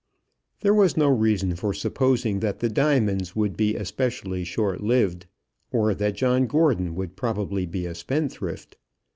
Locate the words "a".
7.85-7.93